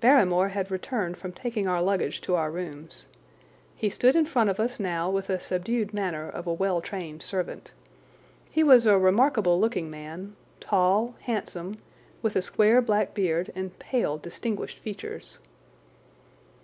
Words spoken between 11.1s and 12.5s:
handsome, with a